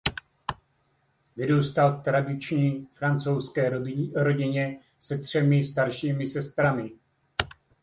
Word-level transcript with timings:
Vyrůstal 1.35 1.91
v 1.93 2.01
tradiční 2.03 2.87
francouzské 2.93 3.69
rodině 4.15 4.79
se 4.99 5.17
třemi 5.17 5.63
staršími 5.63 6.27
sestrami. 6.27 6.91